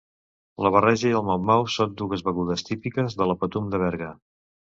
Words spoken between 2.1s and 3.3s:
begudes típiques